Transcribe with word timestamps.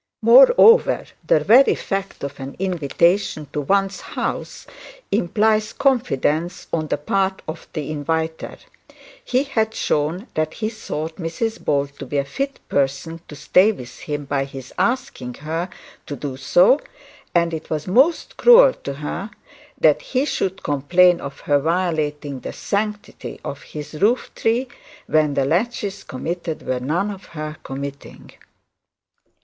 Moreover, 0.23 1.05
the 1.27 1.39
very 1.41 1.75
fact 1.75 2.23
of 2.23 2.39
an 2.39 2.55
invitation 2.57 3.45
to 3.53 3.61
one's 3.61 4.01
house 4.01 4.65
implies 5.11 5.73
confidence 5.73 6.65
on 6.73 6.87
the 6.87 6.97
part 6.97 7.43
of 7.47 7.67
the 7.73 7.91
inviter. 7.91 8.57
He 9.23 9.43
had 9.43 9.75
shown 9.75 10.25
that 10.33 10.55
he 10.55 10.69
thought 10.69 11.17
Mrs 11.17 11.63
Bold 11.63 11.99
to 11.99 12.07
be 12.07 12.17
a 12.17 12.25
fit 12.25 12.59
person 12.67 13.21
to 13.27 13.35
stay 13.35 13.71
with 13.71 13.99
him 13.99 14.25
by 14.25 14.45
his 14.45 14.73
making 14.75 15.35
her 15.35 15.69
to 16.07 16.15
do 16.15 16.35
so, 16.35 16.79
and 17.35 17.53
it 17.53 17.69
was 17.69 17.85
most 17.85 18.37
cruel 18.37 18.73
to 18.73 18.93
her 18.95 19.29
that 19.79 20.01
he 20.01 20.25
should 20.25 20.63
complain 20.63 21.21
of 21.21 21.41
her 21.41 21.59
violating 21.59 22.39
the 22.39 22.53
sanctity 22.53 23.39
of 23.45 23.61
his 23.61 23.93
roof 24.01 24.31
tree, 24.33 24.67
when 25.05 25.35
the 25.35 25.45
laches 25.45 26.03
committed 26.03 26.63
were 26.65 26.79
none 26.79 27.11
of 27.11 27.25
her 27.25 27.57
committing. 27.61 28.31